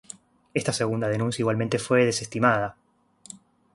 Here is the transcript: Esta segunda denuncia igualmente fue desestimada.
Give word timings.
Esta 0.59 0.73
segunda 0.73 1.07
denuncia 1.09 1.43
igualmente 1.43 1.77
fue 1.77 2.03
desestimada. 2.05 2.75